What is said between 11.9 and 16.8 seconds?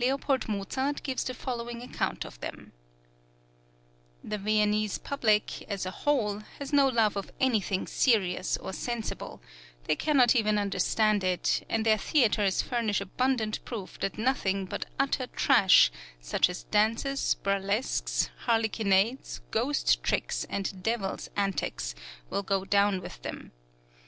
theatres furnish abundant proof that nothing but utter trash, such as